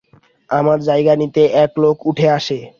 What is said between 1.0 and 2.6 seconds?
নিতে এক লোক উঠে আসে।